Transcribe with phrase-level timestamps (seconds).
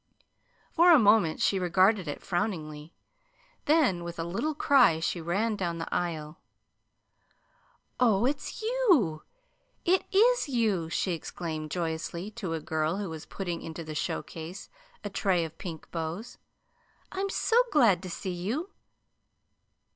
[0.71, 2.91] For a moment she regarded it frowningly;
[3.65, 6.39] then, with a little cry, she ran down the aisle.
[7.99, 9.21] "Oh, it's you
[9.85, 14.23] it IS you!" she exclaimed joyously to a girl who was putting into the show
[14.23, 14.69] case
[15.03, 16.39] a tray of pink bows.
[17.11, 18.71] "I'm so glad to see you!"